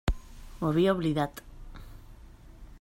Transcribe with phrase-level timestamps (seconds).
[0.61, 1.45] Ho havia oblidat.